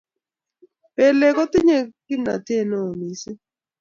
[0.95, 3.39] Pelik kotindoi kimnated neo missing